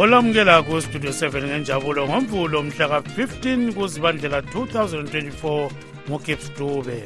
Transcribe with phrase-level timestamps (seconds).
[0.00, 5.68] olamukela kustudio 7 ngenjabulo ngomvulo mhlaka-15 kuzibandlela 2024
[6.08, 6.98] ngugips dube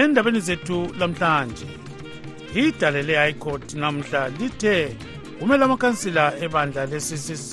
[0.00, 1.66] endabeni zethu lamhlanje
[2.64, 4.76] idale le-high court namhla lithe
[5.38, 7.52] kumele amakansila ebandla le-ccc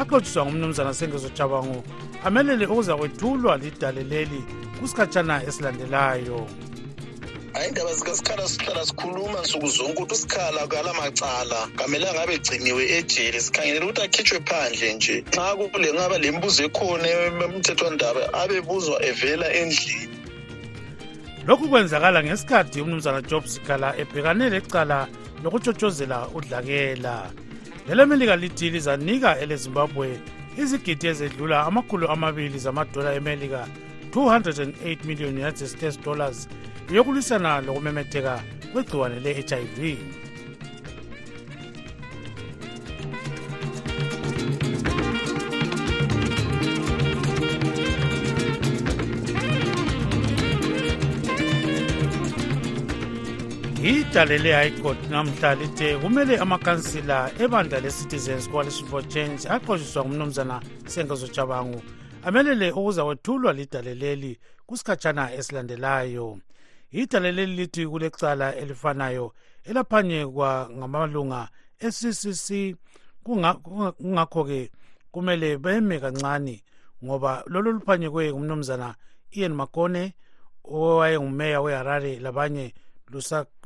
[0.00, 1.84] axotshiswa ngumnumzana sengezo jabango
[2.24, 4.40] amelele okuza kwethulwa lidale leli
[4.78, 6.38] kusikhatshana esilandelayo
[7.54, 13.84] ayindaba zikasikhala sihlala sikhuluma nsuku zonke ukuthi usikhala kala macala kamele angabe egciniwe ejele sikhangelele
[13.84, 20.16] ukuthi akhitshwe phandle nje xa kule ngaba le mbuzo ekhona emthethwandaba abe buzwa evela endlini
[21.46, 25.08] lokhu kwenzakala ngesikhathi umnumzana job sikhala ebhekane lecala
[25.44, 27.30] lokutshotshozela udlakela
[27.88, 30.08] lelo melika lithi lizanika elezimbabwe
[30.60, 33.68] izigidi ezedlula amakhulu amabili zamadola emelika
[34.14, 36.48] 208 million united states dollars
[36.90, 39.98] yokulwisana lokumemetheka kwegciwane le-hiv
[53.84, 61.82] idalele high court namhla lithe kumele amakansila ebandla le-citizens coalition for change aqoshiswa ngumnumzana sengezojabangu
[62.22, 66.38] amelele kwethulwa lidale leli kusikhatshana esilandelayo
[66.92, 69.26] idale leli lithi kulecala elifanayo
[69.70, 71.42] elaphanyekwa ngamalunga
[71.86, 72.46] e-ccc
[73.24, 74.60] kungakho-ke
[75.12, 76.56] kumele beme kancane
[77.04, 78.88] ngoba lolu luphanyekwe ngumnumzana
[79.40, 80.02] ian makone
[80.76, 82.66] owayengumeya weharare labanye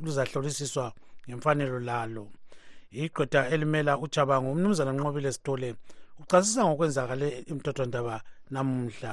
[0.01, 0.85] luzahlolisiswa
[1.27, 2.23] ngemfanelo lalo
[3.01, 5.69] igqwetha elimela ujabango umnumzana nqobile sithole
[6.21, 8.15] uchasisa ngokwenzakale imthothondaba
[8.53, 9.11] namuhla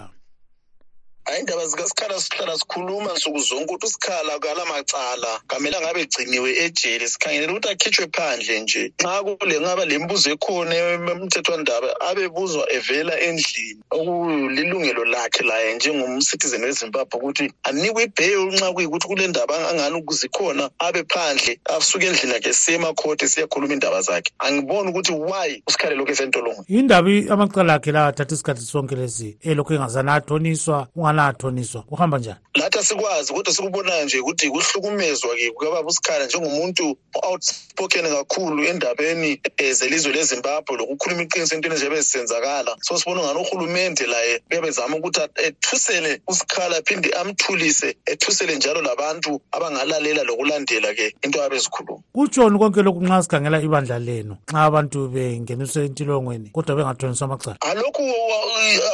[1.25, 7.07] hayi ndaba zikasikhala sihlala sikhuluma nsuku zonke ukuthi usikhala kala macala kamele angabe egciniwe ejele
[7.09, 13.21] sikhangelele ukuthi akhitshwe phandle nje nxa kule ngaba le mbuzo ekhona emthethwandaba abe buzwa evela
[13.21, 20.71] endlini okulilungelo lakhe laye njengomsitizen wezimbabwe ukuthi anikwe ibheyo nxa kuyikuthi kule ndaba angani ukuzikhona
[20.79, 26.65] abe phandle asuke endlini yakhe siyemakhote siyakhuluma iy'ndaba zakhe angibone ukuthi why usikhale lokhu esentolongweni
[26.69, 30.89] yindaba amacala akhe la athatha isikhathi sonke lesi elokhu engazane athoniswa
[31.21, 38.65] alathoniswa kuhamba njani nathi asikwazi kodwa sikubonayo nje ukuthi kuhlukumezwa-ke kukababa usikhala njengomuntu outspoken kakhulu
[38.65, 44.97] endabeni eh, zelizwe lezimbabwe lokukhuluma iqiniso entweni nje bezisenzakala so sibona ngani uhulumende laye bebezama
[44.97, 53.01] ukuthi ethusele usikhala phinde amthulise ethusele njalo labantu abangalalela lokulandela-ke into abezikhuluma kutshoni konke lokhu
[53.05, 58.03] nxa sikhangela ibandla lenu nxa abantu bengeniswe entilongweni kodwa bengathoniswa amacala alokhu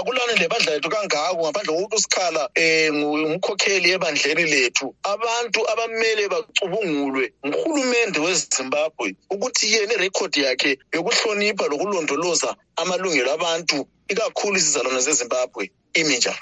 [0.00, 8.18] akulani lebandla lethu kangako ngaphandle kokuthi sokuqala eh, umkhokheli ebandleni lethu abantu abamele bacubungulwe ngurhulumende
[8.26, 12.50] wezimbabwe ukuthi yena irekhodi yakhe yokuhlonipha lokulondoloza
[12.82, 13.76] amalungelo abantu
[14.12, 15.64] ikakhulu izizalwana zezimbabwe
[15.94, 16.34] imija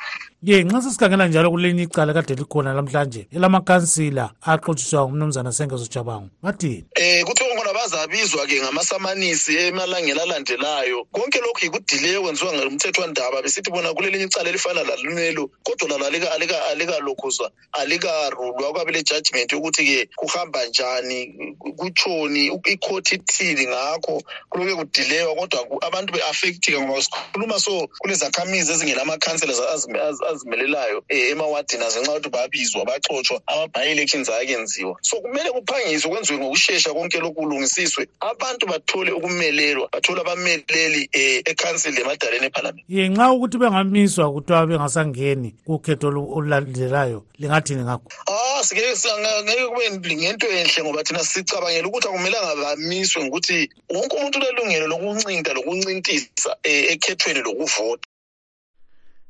[0.43, 6.89] ye nxa sesikhangela njalo kulenye icala kade likhona lamhlanje elamakansila axotshiswa ngumnumzana sengezojabango bathini um
[6.95, 13.93] e, eh, kuthiwa khona bazabizwa-ke ngamasamanisi emalangeni alandelayo konke lokhu yikudileyo okwenziwa ngomthethwandaba besithi bona
[13.95, 16.31] kulelinye icala elifana lalinelo kodwa lalo
[16.71, 26.13] alikalokhuzwa alikarulwa kwabe lejajment yokuthi-ke kuhamba njani kutshoni ikhothi ithini ngakho kulokhu kudilewa kodwa abantu
[26.13, 34.29] be-affecthika ngoba sikhuluma so kulezakhamizi ezingenamakansila ama-councillors azimelelayo um emawadini azenxa yokuthi babizwa baxotshwa ama-bi-elections
[34.29, 41.21] ayakenziwa so kumele kuphangiswe kwenziwe ngokushesha konke lokhu kulungisiswe abantu bathole ukumelelwa bathole abameleli um
[41.21, 48.61] eh, ecouncil emadaleni ephalamente ye nxa ukuthi bengamiswa kuthiwa bengasangeni kukhetho olulandelayo lingathini ngakho ah,
[48.65, 53.59] sikeke kube ngento enhle ngoba thina sicabangela ukuthi akumelanga bamiswe ngokuthi
[53.95, 56.55] wonke umuntu ulelungelo lokuncinta lokuncintisa um
[56.93, 58.08] ekhethweni lokuvota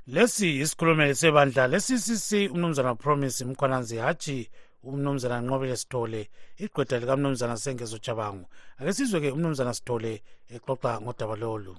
[0.09, 4.49] lesi isikhulumeli sebandla le-ccc umnumzana promise mkhwananzi hatshi
[4.83, 6.21] umnumzana nqobile sithole
[6.65, 8.45] igqweda likamnumzana sengezo jabangu
[8.79, 10.13] ake sizwe-ke umnumzana sithole
[10.55, 11.75] exoxa ngodaba lolu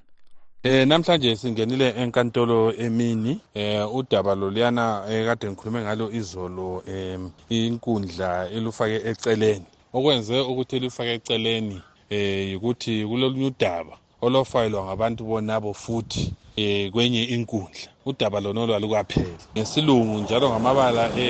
[0.64, 8.50] Eh namhlanje singenile enkantolo emini eh udaba loliyana ekade eh, ngikhulume ngalo izolo em inkundla
[8.52, 16.92] elufake eceleni okwenze ukuthi lufake eceleni eh ukuthi kulolunye udaba olofayilwa ngabantu bonabo futhi eh
[16.92, 21.30] kwenye inkundla udaba lonolu alukapheli ngesilungu njalo ngamabala e,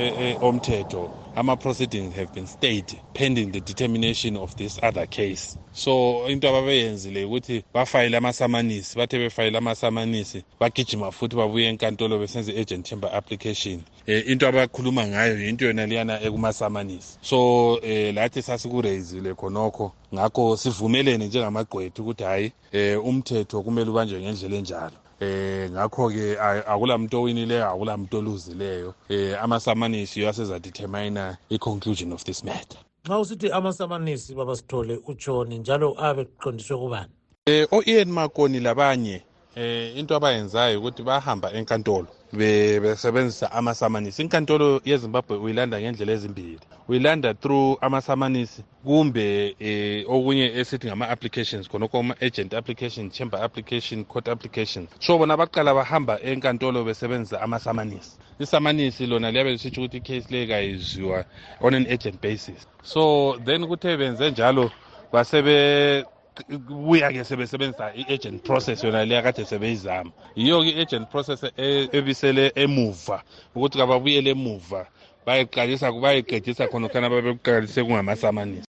[0.00, 1.02] e, e, omthetho
[1.38, 7.64] ama-proceedings have been stayed pending the determination of this other case so into ababeyenzile ukuthi
[7.74, 13.76] bafayile amasamanisi bathe befayile amasamanisi bagijima futhi babuye enkantolo besenze i-agent timber application
[14.08, 17.38] um into abakhuluma ngayo yinto yona liyana ekumasamanisi so
[17.74, 24.94] um lathi sasikureyizile khonokho ngakho sivumelene njengamagqwetha ukuthi hhayi um umthetho kumele ubanjwe ngendlela enjalo
[25.20, 33.18] eh ngakho ke akulamuntu owinileyo akulamuntu oluzileyo eh amasamanisi asezadetermine i-conclusion of this matter xa
[33.18, 37.12] usithi amasamanisi babasithole utshoni njalo abe kuqondiswe kubani
[37.46, 39.22] eh o-ian makoni labanye
[39.58, 46.58] eh into abayenzayo ukuthi bahamba enkantolo besebenzisa amasamanisi inkantolo yezimbabwe uyilanda ngendlela ezimbili
[46.88, 54.86] uyilanda through amasamanisi kumbe eh, okunye esithi ngama-applications khonokho ama-agent application chamber application court application
[55.00, 61.24] so bona baqala bahamba enkantolo besebenzisa amasamanisi isamanisi lona liyabe lisitsho ukuthi icase le kayiziwa
[61.60, 64.70] on an agent basis so then kuthe benze njalo
[65.12, 66.04] basebe
[66.46, 73.22] kuya-ke sebesebenzisa i-agent process yona leya kade sebeyizama yiyo-ke i-agent process e, ebisele emuva
[73.54, 74.86] ukuthi kababuyele emuva
[75.26, 78.68] bayeqalisa bayeqedisa khona khona babekuqalise kungamasamanisi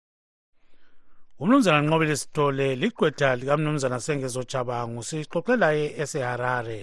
[1.40, 6.80] umnumzana nqobile sithole ligqwetha likamnumzana sengezojabangu sixoxe laye eseharare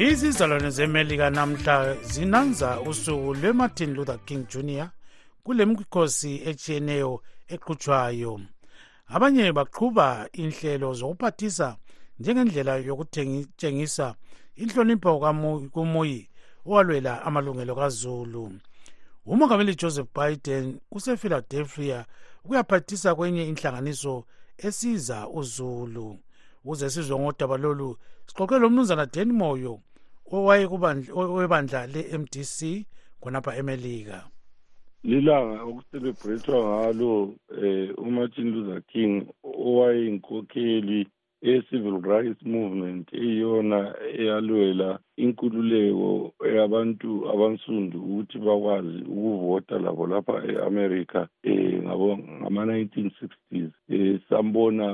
[0.00, 4.88] izizalwane zemelika namhla zinanza usuku lwemartin luther king jr
[5.44, 7.12] kule mikhosi etshiyeneyo
[7.54, 8.34] eqhutshwayo
[9.14, 10.06] abanye baqhuba
[10.42, 11.68] inhlelo zokuphathisa
[12.20, 14.08] njengendlela yokutshengisa
[14.62, 15.12] inhlonipho
[15.72, 16.28] kumuyi
[16.66, 18.52] owalwela amalungelo kazulu
[19.26, 22.06] umongameli joseph biden usephiladelphia
[22.44, 24.24] ukuyaphathisa kwenye inhlanganiso
[24.58, 26.18] esiza uzulu
[26.64, 27.96] ukuze sizwe ngodaba lolu
[28.28, 29.80] sixoxe lomnumzana dan moyo
[30.36, 32.60] owayekubandla le-MDC
[33.20, 34.18] khonapha emelika
[35.04, 37.10] lilanga okucelebrate ngalo
[37.62, 40.98] eh uMartin Luther King owayeyinkokheli
[41.52, 43.78] e-civil rights movement eyona
[44.20, 44.88] eyalwela
[45.24, 46.10] inkululeko
[46.56, 54.86] yabantu abansundu ukuthi bakwazi ukuvota labo lapha e-america um eh, ngama-nineteen sixties um sambona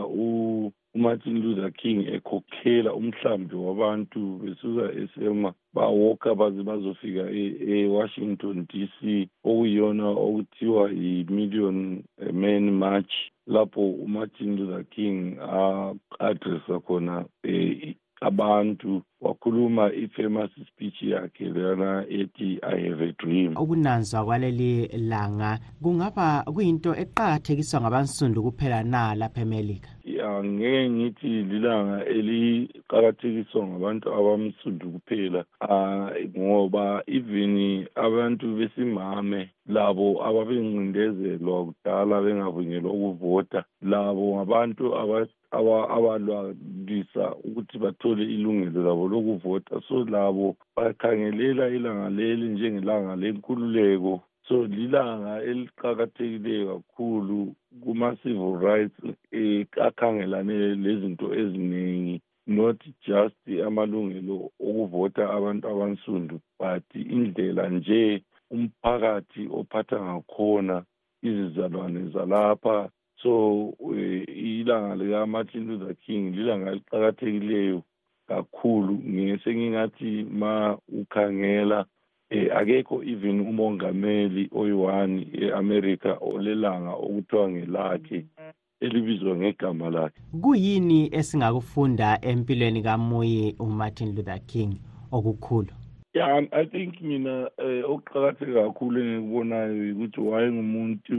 [0.96, 9.28] umartin luther king ekhokhela umhlambi wabantu besuka esema bawoka baze bazofika e-, ewashington d c
[9.48, 12.02] okuyiyona okuthiwa yi-million
[12.32, 13.12] man march
[13.46, 22.76] lapho umartin luther king a-adressa khona e-, abantu wakhuluma i-famous speech yakhe leyona ethi i
[22.88, 30.44] have a dream ukunanzwa kwaleli langa kungaba kuyinto eqakathekiswa ngabansundu kuphela na lapha emelika ya
[30.44, 36.10] ngeke ngithi lilanga eliqakathekiswa ngabantu abamsundu kuphela uh,
[36.40, 48.82] ngoba even abantu besimame labo ababencindezelwa kudala bengavunyelwa ukuvota labo ngabantu abalwalisa ukuthi bathole ilungelo
[48.82, 54.12] labo lokuvota so labo bakhangelela ilanga leli njengelanga lenkululeko
[54.48, 58.98] so lilanga eliqakathekileyo kakhulu kuma-civil rights
[59.40, 62.16] eh, akhangelane lezinto eziningi
[62.58, 68.22] not just amalungelo okuvota abantu abansundu but indlela nje
[68.54, 70.76] umphakathi ophatha ngakhona
[71.28, 72.76] izizalwane zalapha
[73.22, 73.34] so
[73.98, 77.82] eh, ilanga lika-martin luther king lilanga eliqakathekileyo
[78.28, 78.98] kakhulu
[79.44, 81.84] sengingathi ma ukhangela
[82.30, 88.18] eh akekho even umongameli oyiwani eAmerica olelanga okuthiwa ngelakhe
[88.80, 94.70] elibizwa ngegama lakhe kuyini esingakufunda empilweni kaMuyi uMartin Luther King
[95.12, 95.70] okukhulu
[96.14, 101.16] yeah i think mina eh okuqakatheke kakhulu engikubonayo ukuthi wayengumuntu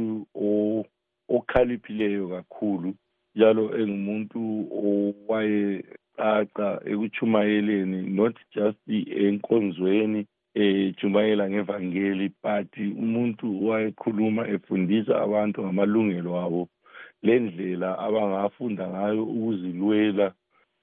[1.38, 2.90] okhaliphileyo kakhulu
[3.36, 4.40] njalo engumuntu
[4.84, 5.84] owaye
[6.18, 8.80] qaqa ekuchumayeleni not just
[9.28, 16.70] enkonzweni ejumayela ngevangeli but umuntu wayekhuluma efundisa abantu ngamalungelo abo
[17.24, 20.34] lendlela abangafunda ngayo ukuzilwela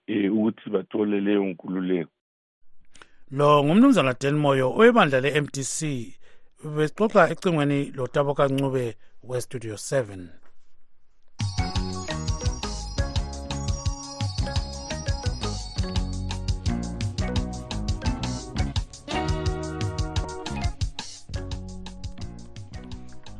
[0.06, 2.10] e, ukuthi bathole leyo nkululeko
[3.30, 5.78] lo ngumnumzana Denmoyo oyebandla leMTC
[6.76, 8.84] besixoxa ecingweni loTabo kaNcube
[9.28, 10.43] weStudio 7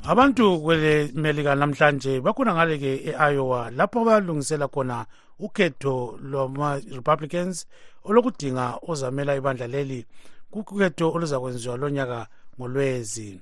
[0.06, 5.06] abantu kwele melika namhlanje bakhona ngale ke e-iowa lapho balungisela khona
[5.40, 7.56] ukhetho lwama-republicans
[8.04, 10.04] olokudinga ozamela ibandla leli
[10.52, 12.20] kukhetho oluza kwenziwa lonyaka
[12.58, 13.40] ngolwezi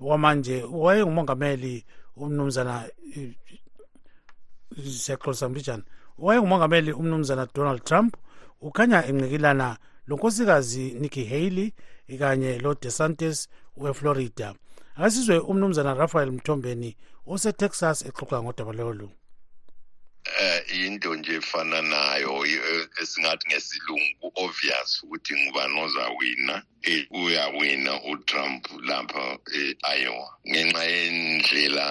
[0.00, 1.74] okwamanje wayengumongameli
[2.16, 2.74] umnumzana
[5.02, 5.82] siyaxolisa mlijana
[6.18, 8.16] wayengumongameli umnumzana donald trump
[8.60, 9.76] ukhanya enqikilana
[10.06, 11.72] lonkosikazi nikki haley
[12.18, 14.54] kanye lodesantis weflorida
[14.96, 16.90] akasizwe umnumzana rafael mthombeni
[17.32, 19.14] osetexas exoxa ngodaba lolu um
[20.40, 26.54] eh, yinto nje efana nayo eh, esingathi ngesilungu obvious ukuthi ngubani ozawina
[26.90, 29.24] eh, uyawina utrump lapha
[29.60, 31.86] e-iowa ngenxa yendlela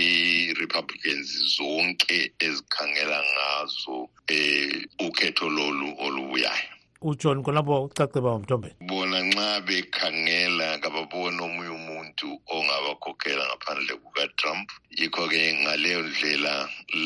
[0.00, 3.98] i-republicans zonke ezikhangela ngazo
[4.36, 6.70] um ukhetho lolu olubuyayo
[7.10, 14.66] ujohn kolabo ucace baba mthombeni bona nxa bekhangela kababona omunye umuntu ongabakhokhela ngaphandle kukatrump
[14.98, 16.54] yikho-ke ngaleyo ndlela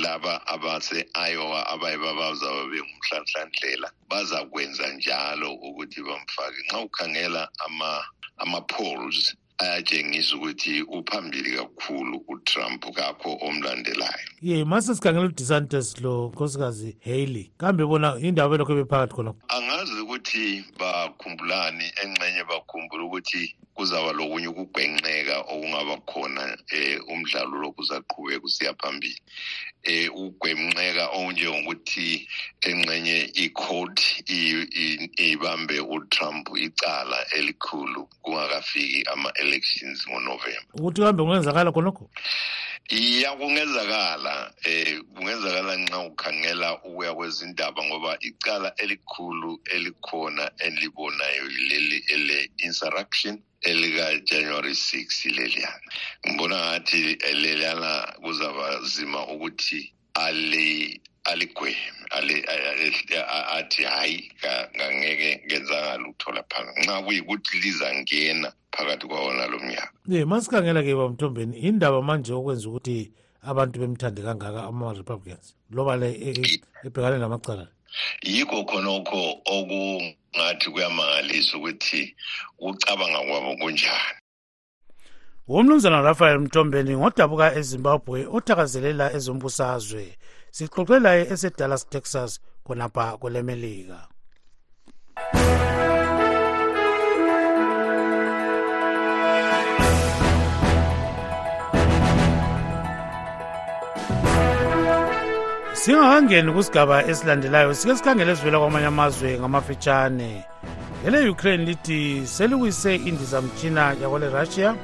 [0.02, 7.90] laba abase-iowa abayiba bazaba bengumhlanhlandlela bazakwenza njalo ukuthi bamfake nxa ukhangela ama
[8.42, 9.20] ama-polls
[9.60, 17.84] ayatshengisa ukuthi uphambili kakhulu utrump kakho omlandelayo ye mase sikhangela udesantes lo nkosikazi haley kambe
[17.84, 23.42] bona indawo belokho bephakathi khonao angazi ukuthi bakhumbulani engxenye bakhumbula ukuthi
[23.76, 26.42] kuzaba lokunye ukugwenxeka okungaba khona
[26.76, 29.18] um umdlalo lokhu uzaqhubeka usiya phambili
[29.88, 32.08] eh ugwemnqeka onjengokuthi
[32.68, 33.96] engxenye i-court
[35.28, 42.02] ibambe uTrump icala elikhulu kungakafiki ama-elections ngoNovember ukuthi kambe kungenzakala khonokho
[43.22, 44.34] ya kungenzakala
[44.72, 55.28] eh kungenzakala nxa ukhangela ukuya kwezindaba ngoba icala elikhulu elikhona endilibonayo yileli ele-insurrection elika-january 6
[55.30, 55.80] leliyana
[56.26, 57.00] ngibona ngathi
[57.42, 57.90] leliyana
[58.22, 59.80] kuzaba zima ukuthi
[60.14, 61.76] aligweme
[63.28, 64.32] athi hhayi
[64.76, 71.98] ngangeke ngenzanga lutho laphana nxa kuyikuthi lizangena phakathi kwawona lo mnyaka ye masikhangela-ke bamthombeni indaba
[72.08, 72.96] manje okwenza ukuthi
[73.50, 77.64] abantu bemthande kangaka ama-republicans loba le e, e, ebhekane namacala
[78.24, 79.20] yikho khonokho
[79.56, 79.80] oku
[80.36, 82.02] ngathi kuyamangalisa ukuthi
[82.60, 84.18] ukucabanga kwabo kunjani
[85.56, 90.04] umnumzana rafael mthombeni ngodabuka ezimbabwe othakazelela ezombusazwe
[90.56, 92.30] sixoxelaye esedallas texas
[92.64, 93.98] khonapha kwelemelika
[105.80, 110.44] singakangeni kwisigaba esilandelayo sike sikhangele ezivela kwamanye amazwe ngamafitshane
[111.06, 114.74] ele ukraine lithi seliwise indizamtshina yakwale russia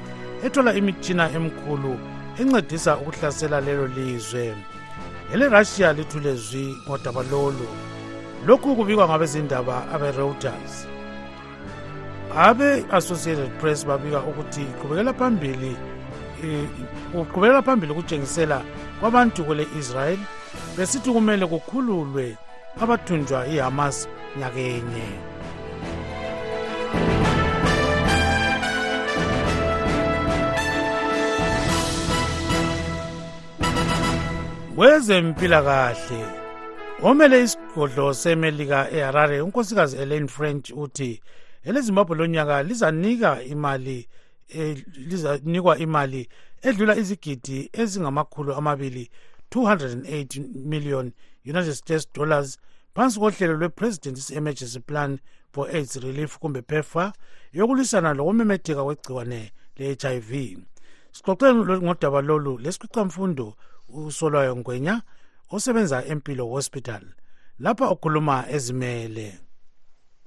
[0.46, 1.94] ethola imitshina emikhulu
[2.40, 4.46] encedisa ukuhlasela lelo lizwe
[5.34, 7.68] ele russia lithule zwi ngodaba lolu
[8.46, 10.74] lokhu kubikwa ngabezindaba abereuters
[12.46, 15.76] abe-associated press babika ukuthi qhubekela phambili
[16.44, 16.64] eh,
[17.12, 18.62] kuqhubekela phambili ukutshengisela
[19.00, 20.22] kwabantu kwele-israyeli
[20.76, 22.36] besithi kumele kukhululwe
[22.80, 24.08] abathunjwa iHamas
[24.38, 25.04] nyakenye
[34.76, 36.24] kwezempilakahle
[37.02, 41.20] omele isigodlo semelika eharare unkosikazi elaine french uthi
[41.64, 44.08] elezimbabwe lonyaka lizanika imali
[44.58, 46.28] e, lizanikwa imali
[46.62, 49.10] edlula izigidi ezingamakhulu amabili
[49.56, 51.12] 208 million
[51.52, 52.50] United States dollars
[52.94, 55.18] phansi kohlelo lwepresident's emergency plan
[55.52, 57.12] for AIDS relief kumbe PEPFAR
[57.52, 60.58] yokulwisana lokumemetheka kwegciwane le-HIV.
[61.12, 63.54] Sixoxe ngodaba lolu lesikhwicamfundo
[63.88, 65.02] uSolwayo Ngwenya
[65.50, 67.02] osebenza eMpilo Hospital
[67.58, 69.40] lapha okhuluma ezimele.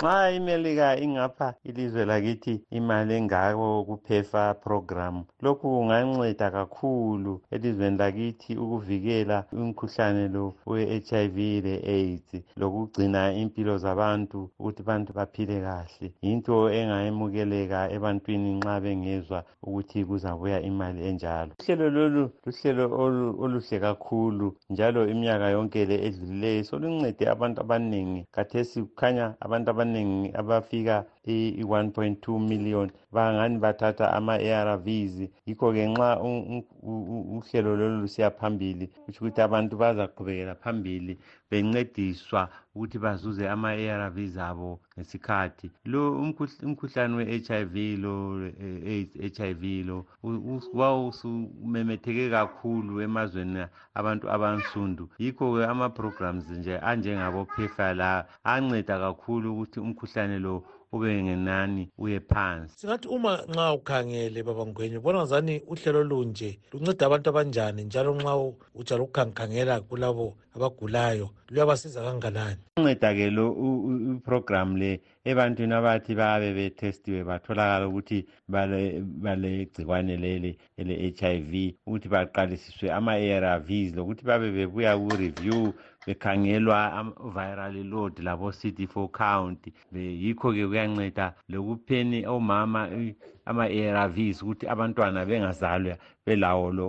[0.03, 9.45] xa imelika ingapha ilizwe lakithi imali engako kuphefa program lokhu kunganceda kakhulu elizweni lakithi ukuvikela
[9.51, 17.79] umkhuhlane lo we-h i v le-aids lokugcina impilo zabantu ukuthi bantu baphile kahle yinto engayemukeleka
[17.95, 22.85] ebantwini nxa bengezwa ukuthi kuzabuya imali enjalo uhlelo lolu luhlelo
[23.43, 30.29] oluhle kakhulu njalo iminyaka yonke le edlulileyo soluncede abantu abaningi kathesi kukhanya abantu abaningi abaningi
[30.41, 30.95] abafika
[31.31, 35.15] i-1.2 million bangani bathatha ama-arvs
[35.47, 36.09] yikho-ke nxa
[37.37, 41.13] uhlelo lolu lusiya phambili kutho ukuthi abantu bazaqhubekela phambili
[41.51, 42.41] bencediswa
[42.75, 46.01] ukuthi bazuze ama-arvs abo ngesikhathi lo
[46.65, 48.13] umkhuhlane we-h i v lo
[48.93, 49.97] aids e-, h i v lo
[50.79, 53.63] wawusumemetheke kakhulu emazweni
[53.99, 58.11] abantu abansundu yikho-ke ama-programs nje anjengabo phefa la
[58.43, 60.55] anceda kakhulu ukuthi umkhuhlane lo
[60.91, 67.27] ube ngenani uye phansi singathi uma nxa ukhangele babangwenyu ubona zani uhlelo olunje lunceda abantu
[67.29, 68.33] abanjani njalo nxa
[68.79, 73.45] ujala ukukhangekhangela kulabo abagulayo luyabasiza kanganani unceda-ke lo
[74.17, 74.91] iprogramu le
[75.29, 78.17] ebantwini abathi babe betestiwe batholakala ukuthi
[78.53, 78.79] bale
[79.69, 85.69] gcikwane lele ele-h i v ukuthi baqalisiswe ama-arvs lokuthi babe bebuya ku-review
[86.07, 86.79] bekhangelwa
[87.35, 89.61] viral load labo CD4 count
[90.21, 92.81] yikho-ke kuyanceda lokupheni omama
[93.49, 96.85] ama-arvs ukuthi abantwana bengazalwa belawo lo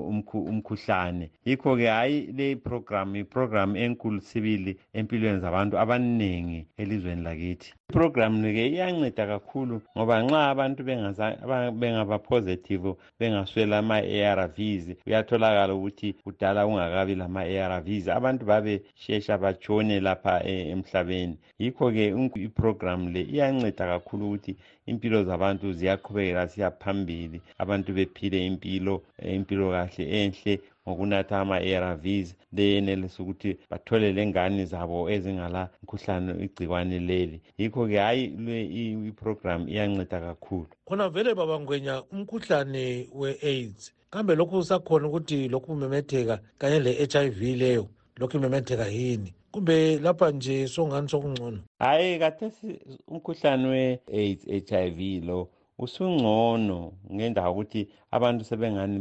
[0.53, 9.25] umkhuhlane yikho-ke hhayi le program iprogramu enkulu sibili empilweni zabantu abaningi elizweni lakithi iprogramu-ke iyanceda
[9.33, 10.81] kakhulu ngoba nxa abantu
[11.81, 22.05] bengaba-positive bengaswela ama-arvs kuyatholakala ukuthi kudala kungakabi lama-arvs abantu babeshesha batshone lapha e-, emhlabeni yikho-ke
[22.47, 24.53] iprogramu le iyanceda kakhulu ukuthi
[24.91, 28.95] impilo zabantu ziyaqhubekela siya phambili abantu bephile impilo
[29.39, 30.53] impilo kahle enhle
[30.85, 38.25] ngokunatha ama-arvs beyenelisa ukuthi bathole lengane zabo ezingala mkhuhlane igcikwane leli yikho-ke hhayi
[39.11, 42.85] iprogramu iyanceda kakhulu khona vele babangwenya umkhuhlane
[43.21, 43.81] we-aids
[44.13, 47.85] kambe lokhu usakhona ukuthi lokhu kumemetheka kanye le-h i v leyo
[48.21, 55.01] lokhu imemetheka yini kumbe lapha nje songani sokungcono hhayi kathesi umkhuhlane we-aids h i v
[55.27, 55.49] lo
[55.85, 56.79] usungcono
[57.15, 57.83] ngendawo ukuthi
[58.17, 58.97] abantu sebengani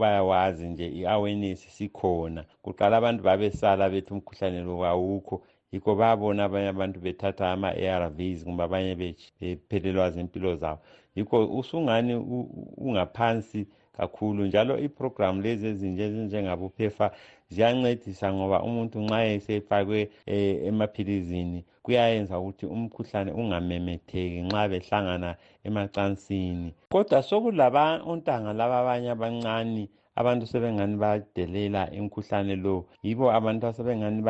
[0.00, 5.36] bayawazi nje i-awareness sikhona kuqala abantu babesala bethi umkhuhlane lo awukho
[5.72, 8.92] yikho babona abanye abantu bethatha ama-a r vs kumbe abanye
[9.40, 10.80] bephelelwa zimpilo zabo
[11.16, 12.12] yikho usungani
[12.84, 13.60] ungaphansi
[14.00, 17.06] kakhulu njalo iprogramu lezi ezinje ezinjengabo phefa
[17.52, 20.00] ziyancedisa ngoba umuntu nxa esefakwe
[20.32, 20.34] e,
[20.70, 25.30] emaphilizini kuyayenza ukuthi umkhuhlane ungamemetheki nxa behlangana
[25.68, 29.84] emacansini kodwa sokulaba ontanga laba abanye abancane
[30.20, 34.20] abantu sebengani bayadelela imkhuhlane lo yibo abantu asebengani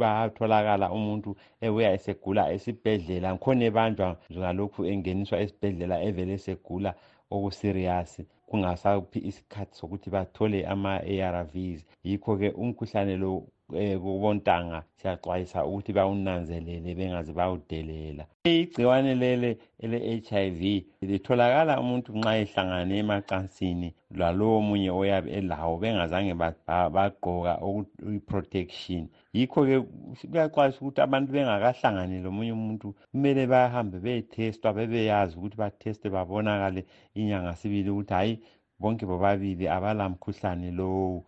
[0.00, 1.30] bayatholakala umuntu
[1.66, 6.90] ebuya esegula esibhedlela khona ebanjwa ngalokhu engeniswa esibhedlela evele esegula
[7.36, 13.32] okusiriyasi kungasaphi isikhathi sokuthi bathole ama-arvs yikho-ke umkhuhlane lo
[13.74, 19.50] Eh, kubontanga siyaxwayisa ukuthi bawunanzelele bengaze bawudelela igciwane lele
[19.84, 20.60] ele-HIV
[21.10, 23.88] litholakala umuntu nxa ehlangane emacansini
[24.20, 26.32] lalowo munye oyabe elawo bengazange
[26.96, 27.52] bagqoka
[28.18, 29.02] i-protection
[29.36, 29.76] yikho-ke
[30.30, 36.80] kuyaxwayisa ukuthi abantu bengakahlangani lomunye umuntu kumele bahambe beyethestwa bebeyazi ukuthi batheste babonakale
[37.20, 38.34] inyanga sibili ukuthi hhayi
[38.80, 41.20] bonke bobabili abalamkhuhlane lowo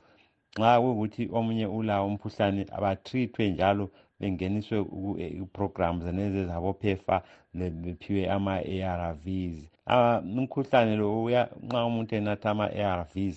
[0.61, 3.85] nxa kuyukuthi omunye ulawo umkhuhlane abatrithwe njalo
[4.21, 4.77] bengeniswe
[5.43, 7.17] iprogramu e, zenezi zabophefa
[7.83, 9.57] bephiwe ama-arvs
[10.39, 11.47] umkhuhlane lo nxa
[11.89, 13.37] umuntu enatha ama-arvs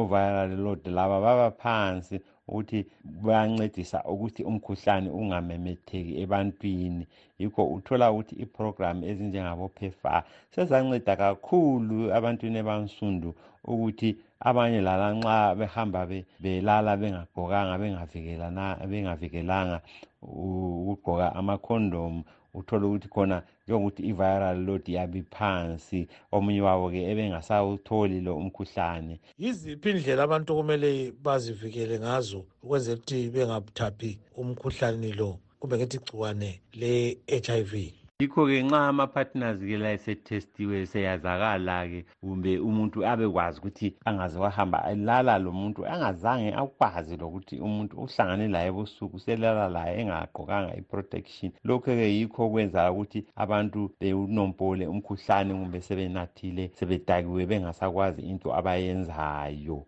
[0.00, 2.16] oviral load laba baba phansi
[2.50, 2.80] ukuthi
[3.26, 7.04] bayancedisa ukuthi umkhuhlane ungamemetheki ebantwini
[7.40, 10.20] yikho uthola ukuthi iprogramu ezinjengabophefar
[10.54, 13.28] sezanceda kakhulu ebantwini abansundu
[13.72, 14.10] ukuthi
[14.48, 16.00] abanye lana nxa behamba
[16.42, 17.74] belala bengagqokanga
[19.02, 19.78] bengavikelanga
[20.22, 22.20] ukugqoka amakhondomu
[22.58, 26.00] uthole ukuthi khona njengokuthi i-viral load yabe phansi
[26.34, 30.88] omunye wabo-ke ebengasawutholi lo umkhuhlane yiziphi indlela abantu kumele
[31.24, 36.48] bazivikele ngazo ukwenzela ukuthi bengathaphi umkhuhlane lo kumbe ngithi igciwane
[36.80, 44.78] le-h i v Yikho-ke nxa ama-partners-ke la esetestiwe eseyazakala-ke kumbe umuntu abekwazi ukuthi angaze wahamba
[44.92, 52.06] elala lo muntu angazange akwazi lokuthi umuntu uhlangane laye ebusuku selala laye engagqokanga i-protection lokho-ke
[52.16, 59.78] yikho okwenza ukuthi abantu bewunompole umkhuhlane kumbe sebenathile sebetakiwe bengasakwazi into abayenzayo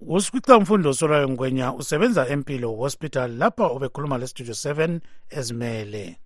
[0.00, 6.16] usikwicwa umfundo solwayo ngwenya usebenza empilo hospital lapha ubekhuluma lestudio 7 ezimele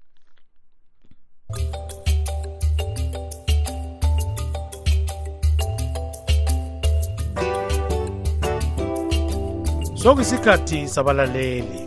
[10.02, 11.80] sokuyisikhathi sabalaleli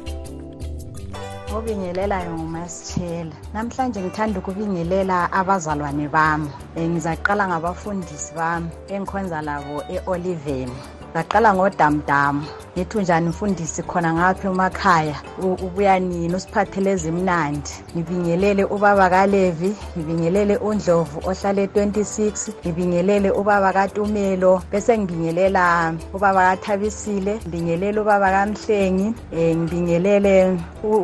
[1.55, 6.49] obingelelayo ngumasitshela namhlanje ngithanda ukubingelela abazalwane bami
[6.91, 10.77] ngizaqala ngabafundisi bami engikhonza labo e-oliveni
[11.13, 21.19] แั่ก็ลองว่าจำจำ ngethunjani mfundisi khona ngapha emakhaya ubuya nini usiphathele ezimnandi ngibingelele ubaba kalevi ngibingelele undlovu
[21.29, 30.57] ohlale 26 ngibingelele ubaba katumelo bese ngibingelela ubaba kathabisile ngibingelele ubaba kamhlengi um ngibingelele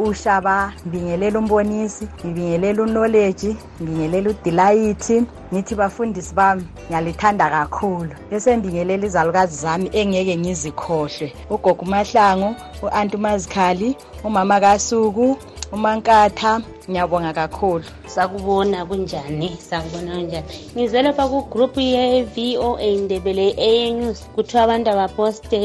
[0.03, 9.55] ushaba ngibingelele umbonisi ngibingelele unoleji ngibingelele udilayithi ngithi bafundisi bami ngiyalithanda kakhulu bese ngibingelela izalukazi
[9.65, 13.91] zami engeke ngizikhohlwe ugogo mahlangu u-anti umazikhali
[14.23, 15.37] umama kasuku
[15.75, 20.45] umankatha ngiyabonga kakhulu sakubona kunjani sakubona kunjani
[20.75, 25.59] ngizwe lapha kugroup ye-voa ndebele eyenews kuthiwa abantu abaposte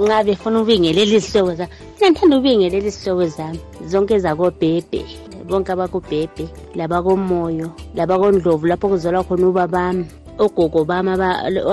[0.00, 5.00] nxa befuna ukubingelela izihlobo zami mina ngithanda ukubingelela izihlobo zami zonke zakobhebhe
[5.48, 6.44] bonke abakubhebhe
[6.78, 10.04] labakomoyo labakondlovu lapho kuzalwa khona ubabami
[10.44, 11.10] ogogo bami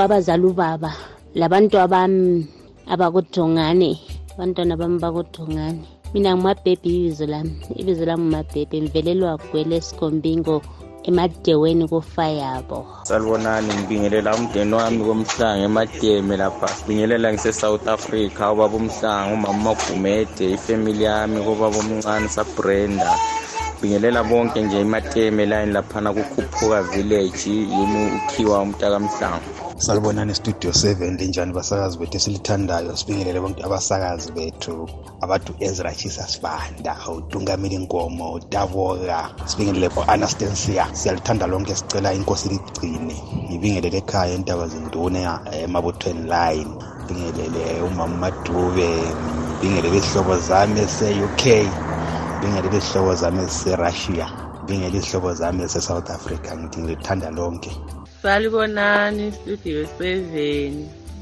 [0.04, 0.90] abazali ubaba
[1.40, 2.48] labantu abami
[2.94, 3.92] abakudongane
[4.36, 10.56] abantwana bami bakudongane mina ngumabhebhi ibizo lami ibizo lami umabhebhi ngivelelwa gwele esikombingo
[11.10, 12.78] emadeweni kofayabo
[13.10, 21.02] salibonani ngibingelela umndeni wami komhlanga emademe lapha sibingelela ngise-south africa ubaba umhlanga umama umagumede ifemili
[21.10, 23.12] yami kobaba omncane sabrenda
[23.72, 27.44] ngibingelela bonke nje imateme line laphana kukhuphuka village
[27.76, 34.76] yini ukhiwa umntakamhlanga salubonani studio 7 linjani basakazi bethu esilithandayo sibingelele bonke abasakazi bethu
[35.24, 39.18] abathu ezra chisa sibanda utungameli nkomo utavoka
[39.50, 43.16] sibingelele bo-anastensia siyalithanda lonke sicela inkosi ligcine
[43.48, 45.22] ngibingelele ekhaya entaba zinduna
[45.54, 46.72] eh, emabuthweni line
[47.06, 48.90] ngibingelele umama madube
[49.50, 51.42] ngibingelele izihlobo zami ese-uk
[52.38, 57.72] ngibingelele izihlobo zami eziserussia ngibingelele izihlobo zami ezise-south africa ngilithanda lonke
[58.26, 60.74] Salibonani studio 7.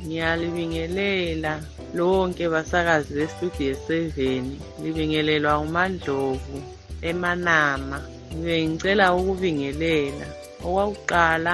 [0.08, 1.54] Ngiyalibingelela
[2.00, 4.44] lonke basakazi bestudio 7.
[4.84, 6.58] Libingelelwa uMandlovu
[7.04, 7.98] eManama.
[8.40, 10.26] Ngicela ukubingelela.
[10.66, 11.54] Okwakuqala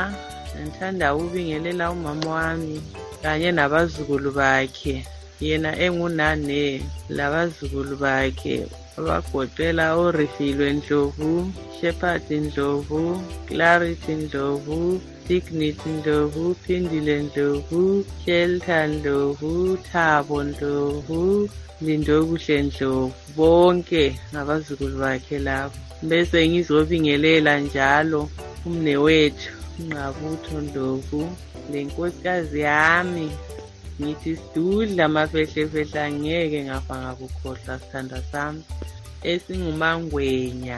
[0.54, 2.78] ngithanda ukubingelela umama wami
[3.22, 4.96] kanye nabazukulu bakhe
[5.42, 6.62] yena engunane
[7.18, 8.56] labazukulu bakhe
[8.98, 11.30] abagoqela orifilwe ndlovu
[11.78, 13.02] shepherd ndlovu
[13.48, 14.80] clarity ndlovu
[15.30, 17.82] Dignitin-Dohu, Phindilen-Dohu,
[18.26, 19.54] Sheltan-Dohu,
[19.90, 21.22] Thabo-Dohu,
[21.86, 25.76] Lindokuhle-Ndlovu, bonke ngabazukulu bakhe labo.
[26.10, 28.22] Bese ngizobingelela njalo
[28.68, 29.52] umnewethu
[29.88, 31.22] Ngqabutho Ndlovu,
[31.72, 33.28] lenkosikazi yami
[34.02, 38.64] ngithi sidudla amafehlefehla angeke ngafa ngakukhohlwa sithanda sami
[39.32, 40.78] esingumangwenya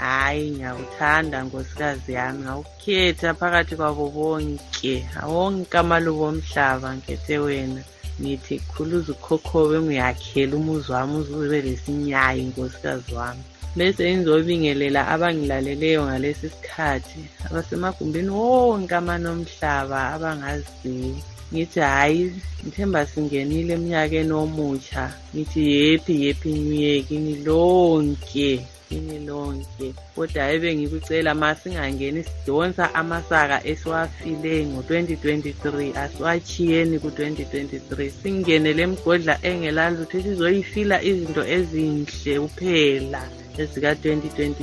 [0.00, 4.92] hayi ngiyawuthanda nkosikazi yami ngawukhetha phakathi kwabo bonke
[5.34, 7.82] wonke amaluba omhlaba ngikhethe wena
[8.20, 13.42] ngithi khuluza ukhokhobe ngiyakhela umuzi wami uzube lesinyayo nkosikazi wami
[13.76, 21.16] bese ngizobingelela abangilaleleyo ngalesi sikhathi abasemagumbini wonke amanomhlaba abangaziyo
[21.52, 22.22] ngithi hhayi
[22.64, 25.02] ngithemba singenile emnyakeni omutsha
[25.34, 28.50] ngithi yephi yephi inyuyekini lonke
[28.90, 39.34] ephasini lonke kodwa hhayi bengikucela ma singangeni sidonsa amasaka esiwafile ngo-2023 asiwachiyeni ku-2023 singenele mgodla
[39.50, 43.20] engelalutho esizoyifila izinto ezinhle kuphela
[43.58, 44.56] ezika-2024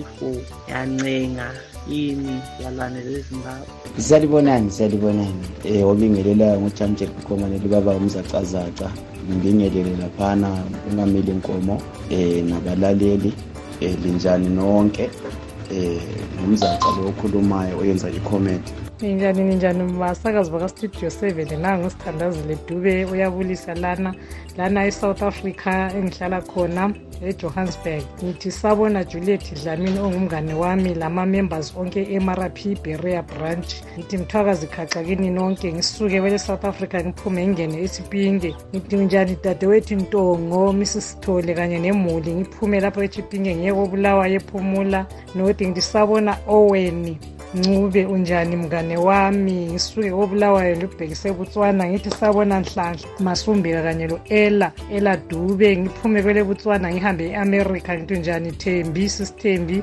[0.72, 1.50] yancenga
[1.92, 3.68] yini yalwane lezimbabwe
[4.08, 8.88] zalibonani zalibonani um eh, wabingelelayo ngojamjeli kukhomane libaba umzacazaca
[9.32, 10.50] ngibingelele laphana
[10.90, 11.82] ungamele inkomo um
[12.14, 13.32] eh, nabalaleli
[13.82, 16.00] um linjani nonke um eh,
[16.42, 24.14] nomzansa lo okhulumayo oyenza ikhomedi ninjani ninjani basakazi bakastudio seven nango sithandazile dube uyabulisa lana
[24.58, 26.94] lana esouth africa engihlala khona
[27.28, 35.04] ejohannesburg ngithi sabona juliet dlamini ongumngane wami lama-members onke emrp berea branch ngithi ngithwakazi khaxa
[35.04, 41.78] kini nonke ngisuke kwele south africa ngiphume ngingene esipinge ngithi njani dadewethu ntongo misisithole kanye
[41.80, 45.00] nemuli ngiphume lapho echipinge ngiye kobulawa yephumula
[45.36, 47.14] nokuthi ngithi sabona oweni
[47.56, 55.14] ncube unjani mngane wami ngisuke kobulawayo ngibhekise butswana ngithi sabona nhlanhla masumbeka kanye lo-ela ela
[55.32, 59.78] dube ngiphume kwele butswana ngihambe e-america ngithi unjani thembi sisithembi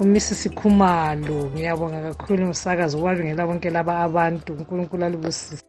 [0.00, 5.60] umisisi khumalo ngiyabonga kakhulu umsakazi ubabingela bonke laba abantu unkulunkulu alibusisi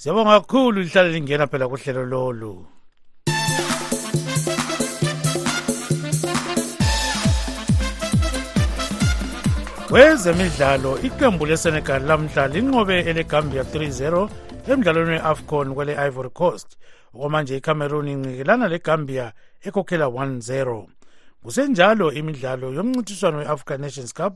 [0.00, 2.52] siyabonga kakhulu lihlale lingena phela kuhlelo lolu
[9.94, 14.28] kwezemidlalo iqembu lesenegal lamhla linqobe elegambia 3-0
[14.74, 16.68] emdlalweni we-afcon kwele-ivory coast
[17.14, 19.26] okwamanje icameroon incikekelana legambia
[19.68, 20.82] ekhokhela 1-0
[21.42, 24.34] kusenjalo imidlalo yomncintiswano we-africa nations cup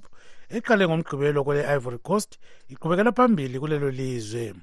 [0.57, 2.31] eqale ngomgqibelo kwele-ivory coast
[2.71, 4.55] iqhubekela phambili kulelo lizwe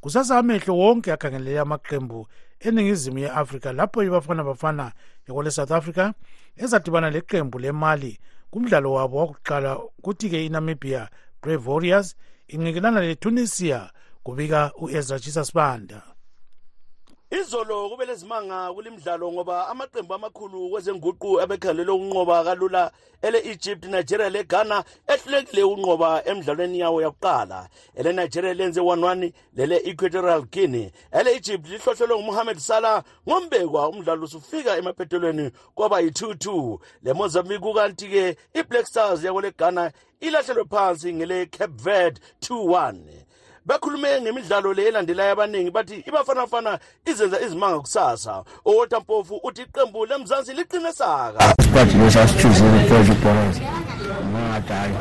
[0.00, 2.20] kusasa amehlo wonke akhangelele amaqembu
[2.60, 4.86] eningizimu ye-afrika lapho ibafana bafana
[5.28, 6.04] yakwale-south africa
[6.56, 8.18] ezadibana leqembu lemali le
[8.52, 11.08] kumdlalo wabo wakuqala kuthi ke inamibia
[11.42, 12.14] brave warriors
[12.48, 13.90] incikelana letunisia
[14.22, 16.15] kubika uezra chisa sibanda
[17.30, 22.82] izolo kube lezimanga kulimdlalo ngoba amaqembu amakhulu kwezenguqu abekhangelele ukunqoba kalula
[23.26, 24.78] ele-egypt nigeria leghana
[25.14, 27.58] ehlulekile ukunqoba emdlalweni yawo yakuqala
[27.98, 32.96] ele-nigeria lenze 11 lele-equatorial guinea ele-egypt lihlohlelwe ngumohamed salah
[33.28, 36.46] ngombekwa umdlalo usufika emaphethelweni kwaba yi-2-2
[37.02, 38.24] le mozambique kukanti-ke
[38.60, 43.25] i-black stars yakweleghana ilahlelwe phansi ngele-cape verd 2-1
[43.66, 50.52] bakhulume ngemidlalo le elandelayo abaningi bathi ibafanafana izenza izimanga kusasa owota mpofu uthi iqembu lemzansi
[50.54, 53.44] liqinisaka isikhathi lesi asithuzile ukutoja ibhola
[54.32, 55.00] ngadala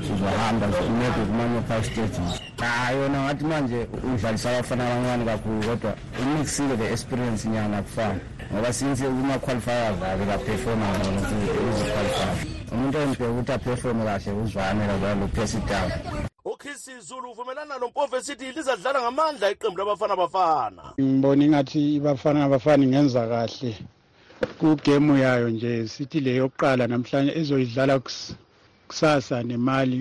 [0.00, 0.66] sizohamba
[0.98, 2.26] maybe kumane-five stages
[2.60, 3.80] hayi yona ngathi manje
[4.14, 8.18] udlalisa abafana abancane kakhulu kodwa imixile the experience nyana kufana
[8.52, 11.28] ngoba since kuma-qualifiers ake kaphefoma ngoba
[11.68, 15.90] uziqualify umuntu engibheka ukuthi aphefome kahle uzwanela kwalo phesidown
[16.86, 23.72] sizulu uvumelana nompovu esithi lizadlala ngamandla iqembu labafana bafana ngibona ingathi ibafana bafana ngenza kahle
[24.58, 27.94] kugemu yayo nje sithi le yokuqala namhlanje ezoyidlala
[28.88, 30.00] kusasa nemali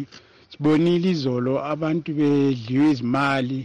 [0.52, 3.60] sibonile izolo abantu bedliwe izimali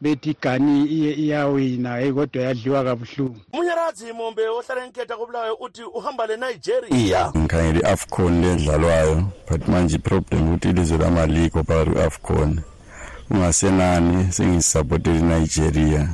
[0.00, 7.32] bethi igani iyawina heyi kodwa yadliwa kabuhlungu munyaradzi mumbe ohlala enketha kobulawayo uthi uhamba lenigeria
[7.36, 12.50] ngikhangela i-afcon ledlalwayo but manje iproblem ukuthi ilizwe lamalikho phakathi kwe-afcon
[13.30, 16.08] ungasenani sengisisapotele inigeria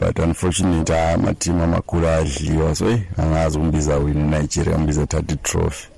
[0.00, 5.88] but unfortunately hayi amatimu amakhulu ayadliwa so eyi angazi umbiza wini inigeria umbiza thatha itrophy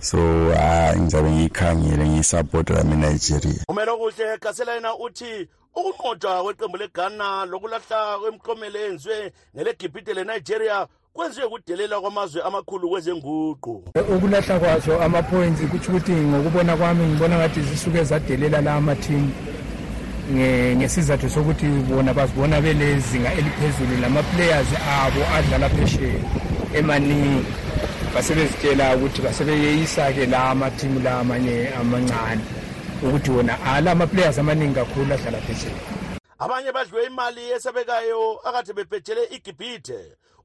[0.00, 0.18] so
[0.52, 5.48] hayi ngizabe ngiyikhangele ngiyisapota lami inigeria umele kuhle gasela yena uthi
[5.80, 15.00] ukuqotsha kweqembu leghana lokulahla kwemiklomelo eyenziwe nelegibhide lenigeria kwenziwe kudelela kwamazwe amakhulu kwezenguqu ukulahla kwazo
[15.02, 19.32] ama-points kutsho ukuthi ngokubona kwami ngibona ngathi zisuke zadelela la amathimu
[20.76, 26.20] ngesizathu sokuthi bona bazibona belezinga eliphezulu lama-players abo adlala phesheya
[26.74, 27.46] emaningi
[28.14, 32.42] basebezitshela ukuthi basebeyeyisa-ke la amathimu la amanye amancane
[33.02, 35.78] ukuthi wona ala ama-players amaningi kakhulu adlala phesheya
[36.44, 39.98] abanye badliwe imali esebekayo akade bebhethele igibhithe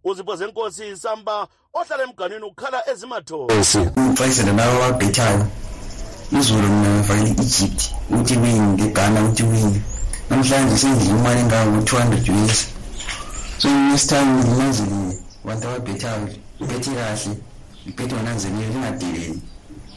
[0.09, 1.35] uzipho zenkosi samba
[1.77, 5.43] ohlala emganwini ukukhala ezimathosi umfanisele nawe wabhethayo
[6.39, 7.81] izolo mina ngifakele i-egypt
[8.17, 9.71] uthi win ngeghana uthi win
[10.29, 12.57] namhlanje sendliwe imali engango-two hundred wins
[13.61, 16.25] so next time ngilinanzelile abantu ababhethayo
[16.61, 17.25] ngibhethe kahle
[17.85, 19.35] ngibhethe ngonanzelile lingadeleli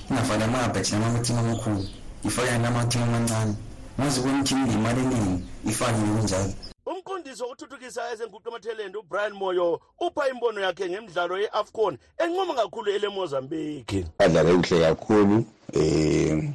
[0.07, 1.83] ngingafani amabhethela amamathimu amakhulu
[2.27, 3.55] ifake namathini amancane
[3.99, 6.53] mazi kwemthini imali eningi ifake ngokunjalo
[6.87, 9.67] umfundisi wokuthuthukisa ezenguqu amathalente ubrian moyo
[10.07, 15.37] upha imbono yakhe ngemidlalo ye-afcon encoma kakhulu elemozambiki badlale kuhle kakhulu
[15.75, 16.55] um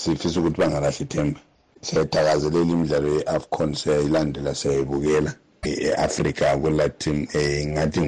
[0.00, 1.40] sifisa ukuthi bangalahli ithemba
[1.86, 5.30] siyayithakazelela imidlalo ye-afcon siyayilandela siyayibukela
[5.86, 8.00] e-afrika kwelatin um ngathi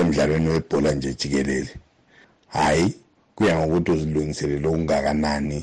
[0.00, 1.72] emdlalweni webhola nje jikelele
[2.54, 2.86] hhayi
[3.34, 5.60] kuya ngokuthi uzilungiselele okungakanani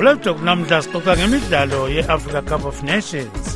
[0.00, 3.46] kulolu kunamhla sixoxa ngemidlalo ye-africa cup of nations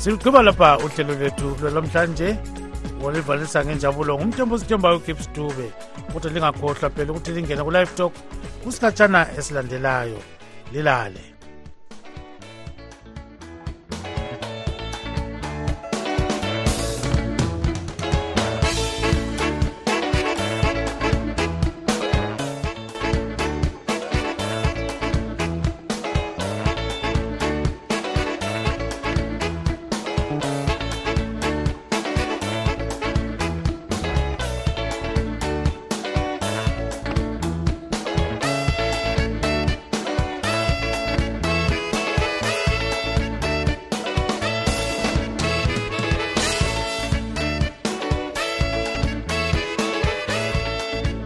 [0.00, 2.28] siligqiba lapha uhlelo lwethu lwalamhlanje
[3.02, 5.66] wolivalisa ngenjabulo ngumthembo sithembayo ugip sidube
[6.12, 8.12] kodwa lingakhohlwa phela ukuthi lingene ku-live talk
[8.62, 10.20] kusikhatshana esilandelayo
[10.72, 11.35] lilale